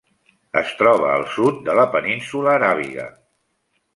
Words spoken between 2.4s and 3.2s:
Aràbiga.